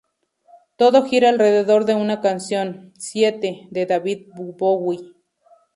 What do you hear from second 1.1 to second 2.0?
alrededor de